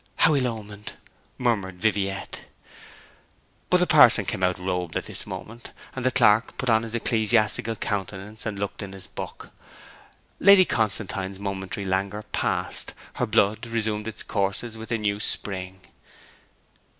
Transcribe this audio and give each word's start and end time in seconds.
'How 0.15 0.33
ill 0.35 0.47
omened!' 0.47 0.93
murmured 1.37 1.79
Viviette. 1.79 2.45
But 3.69 3.77
the 3.77 3.85
parson 3.85 4.25
came 4.25 4.41
out 4.41 4.57
robed 4.57 4.97
at 4.97 5.05
this 5.05 5.27
moment, 5.27 5.73
and 5.95 6.03
the 6.03 6.09
clerk 6.09 6.57
put 6.57 6.71
on 6.71 6.81
his 6.81 6.95
ecclesiastical 6.95 7.75
countenance 7.75 8.47
and 8.47 8.57
looked 8.57 8.81
in 8.81 8.93
his 8.93 9.05
book. 9.05 9.51
Lady 10.39 10.65
Constantine's 10.65 11.37
momentary 11.37 11.85
languor 11.85 12.23
passed; 12.31 12.95
her 13.17 13.27
blood 13.27 13.67
resumed 13.67 14.07
its 14.07 14.23
courses 14.23 14.75
with 14.75 14.91
a 14.91 14.97
new 14.97 15.19
spring. 15.19 15.81